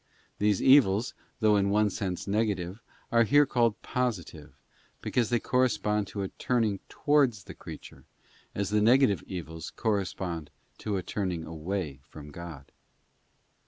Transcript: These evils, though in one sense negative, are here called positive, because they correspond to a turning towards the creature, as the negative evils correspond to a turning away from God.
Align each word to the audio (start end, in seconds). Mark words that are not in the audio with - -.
These 0.39 0.63
evils, 0.63 1.13
though 1.41 1.55
in 1.57 1.69
one 1.69 1.91
sense 1.91 2.25
negative, 2.25 2.81
are 3.11 3.21
here 3.21 3.45
called 3.45 3.79
positive, 3.83 4.51
because 4.99 5.29
they 5.29 5.39
correspond 5.39 6.07
to 6.07 6.23
a 6.23 6.29
turning 6.29 6.79
towards 6.89 7.43
the 7.43 7.53
creature, 7.53 8.05
as 8.55 8.71
the 8.71 8.81
negative 8.81 9.23
evils 9.27 9.69
correspond 9.69 10.49
to 10.79 10.97
a 10.97 11.03
turning 11.03 11.43
away 11.45 11.99
from 12.01 12.31
God. 12.31 12.71